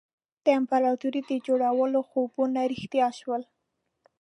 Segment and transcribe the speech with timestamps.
[0.45, 3.41] د امپراطوري د جوړولو خوبونه رښتیا شول.